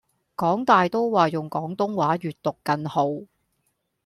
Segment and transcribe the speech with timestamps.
[0.35, 3.05] 港大都話用廣東話閱讀更好